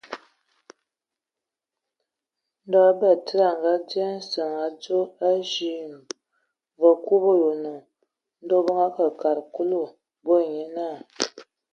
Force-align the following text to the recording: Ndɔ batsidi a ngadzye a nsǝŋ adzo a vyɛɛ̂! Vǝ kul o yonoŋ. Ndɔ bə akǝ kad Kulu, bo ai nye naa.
Ndɔ 2.67 2.81
batsidi 2.99 3.43
a 3.49 3.51
ngadzye 3.57 4.01
a 4.11 4.13
nsǝŋ 4.21 4.51
adzo 4.65 4.97
a 5.27 5.29
vyɛɛ̂! 5.51 6.05
Vǝ 6.79 6.89
kul 7.05 7.23
o 7.31 7.33
yonoŋ. 7.41 7.77
Ndɔ 8.43 8.57
bə 8.65 8.73
akǝ 8.85 9.05
kad 9.21 9.37
Kulu, 9.55 9.81
bo 10.23 10.33
ai 10.41 10.47
nye 10.53 10.63
naa. 10.75 10.97